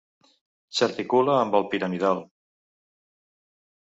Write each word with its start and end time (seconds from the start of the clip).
S'articula 0.77 1.35
amb 1.41 1.57
el 1.59 1.67
piramidal. 1.75 2.23